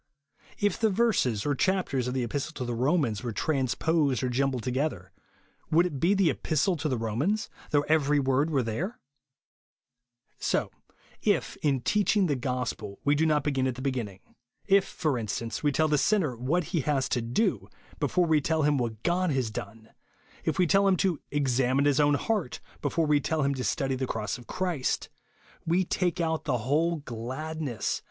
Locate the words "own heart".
21.99-22.59